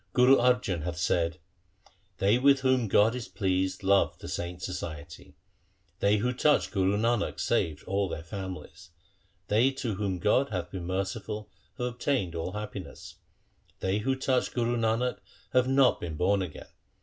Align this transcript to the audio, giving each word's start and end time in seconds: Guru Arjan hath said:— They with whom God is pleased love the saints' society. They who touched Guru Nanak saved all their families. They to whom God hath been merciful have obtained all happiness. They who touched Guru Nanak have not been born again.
Guru 0.13 0.37
Arjan 0.37 0.81
hath 0.81 0.97
said:— 0.97 1.37
They 2.17 2.39
with 2.39 2.61
whom 2.61 2.87
God 2.87 3.13
is 3.13 3.27
pleased 3.27 3.83
love 3.83 4.17
the 4.17 4.27
saints' 4.27 4.65
society. 4.65 5.35
They 5.99 6.17
who 6.17 6.33
touched 6.33 6.71
Guru 6.71 6.97
Nanak 6.97 7.39
saved 7.39 7.83
all 7.83 8.09
their 8.09 8.23
families. 8.23 8.89
They 9.47 9.69
to 9.73 9.93
whom 9.93 10.17
God 10.17 10.49
hath 10.49 10.71
been 10.71 10.87
merciful 10.87 11.51
have 11.77 11.85
obtained 11.85 12.33
all 12.33 12.53
happiness. 12.53 13.17
They 13.79 13.99
who 13.99 14.15
touched 14.15 14.55
Guru 14.55 14.75
Nanak 14.75 15.19
have 15.53 15.67
not 15.67 15.99
been 15.99 16.15
born 16.17 16.41
again. 16.41 16.65